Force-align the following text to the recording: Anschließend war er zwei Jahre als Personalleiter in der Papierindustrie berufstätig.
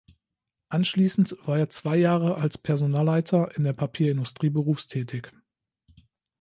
Anschließend 0.69 1.37
war 1.45 1.59
er 1.59 1.69
zwei 1.69 1.95
Jahre 1.95 2.33
als 2.37 2.57
Personalleiter 2.57 3.55
in 3.55 3.63
der 3.63 3.73
Papierindustrie 3.73 4.49
berufstätig. 4.49 5.31